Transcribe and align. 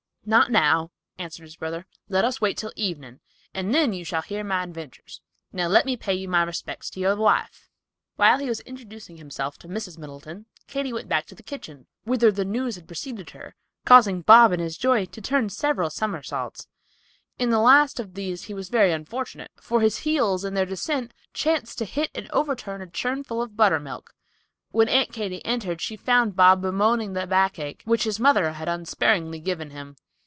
"Not 0.23 0.51
now," 0.51 0.91
answered 1.17 1.45
his 1.45 1.55
brother. 1.55 1.87
"Let 2.07 2.23
us 2.23 2.39
wait 2.39 2.51
until 2.59 2.71
evening, 2.75 3.21
and 3.55 3.73
then 3.73 3.91
you 3.91 4.05
shall 4.05 4.21
hear 4.21 4.43
my 4.43 4.61
adventures; 4.61 5.19
now 5.51 5.67
let 5.67 5.83
me 5.83 5.97
pay 5.97 6.27
my 6.27 6.43
respects 6.43 6.91
to 6.91 6.99
your 6.99 7.15
wife." 7.15 7.71
While 8.17 8.37
he 8.37 8.47
was 8.47 8.59
introducing 8.59 9.17
himself 9.17 9.57
to 9.57 9.67
Mrs. 9.67 9.97
Middleton, 9.97 10.45
Katy 10.67 10.93
went 10.93 11.09
back 11.09 11.25
to 11.25 11.35
the 11.35 11.41
kitchen, 11.41 11.87
whither 12.03 12.31
the 12.31 12.45
news 12.45 12.75
had 12.75 12.85
preceded 12.85 13.31
her, 13.31 13.55
causing 13.83 14.21
Bob 14.21 14.51
in 14.51 14.59
his 14.59 14.77
joy 14.77 15.05
to 15.05 15.21
turn 15.21 15.49
several 15.49 15.89
somersaults. 15.89 16.67
In 17.39 17.49
the 17.49 17.57
last 17.59 17.99
of 17.99 18.13
these 18.13 18.43
he 18.43 18.53
was 18.53 18.69
very 18.69 18.91
unfortunate, 18.91 19.49
for 19.59 19.81
his 19.81 19.97
heels, 20.01 20.45
in 20.45 20.53
their 20.53 20.67
descent, 20.67 21.13
chanced 21.33 21.79
to 21.79 21.83
hit 21.85 22.11
and 22.13 22.29
overturn 22.29 22.83
a 22.83 22.87
churn 22.87 23.23
full 23.23 23.41
of 23.41 23.57
buttermilk! 23.57 24.13
When 24.69 24.87
Aunt 24.87 25.11
Katy 25.11 25.43
entered 25.43 25.81
she 25.81 25.95
found 25.97 26.35
Bob 26.35 26.61
bemoaning 26.61 27.13
the 27.13 27.25
backache, 27.25 27.81
which 27.85 28.03
his 28.03 28.19
mother 28.19 28.53
had 28.53 28.69
unsparingly 28.69 29.39
given 29.39 29.71
him! 29.71 29.95